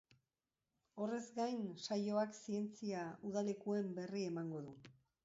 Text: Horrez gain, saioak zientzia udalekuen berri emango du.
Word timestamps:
Horrez 1.03 1.27
gain, 1.35 1.61
saioak 1.87 2.33
zientzia 2.39 3.05
udalekuen 3.33 3.93
berri 4.01 4.25
emango 4.31 4.65
du. 4.71 4.75